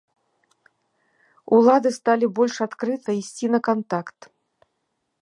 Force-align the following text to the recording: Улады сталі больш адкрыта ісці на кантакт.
Улады 1.59 1.89
сталі 1.99 2.31
больш 2.41 2.55
адкрыта 2.69 3.09
ісці 3.21 3.45
на 3.57 3.63
кантакт. 3.71 4.19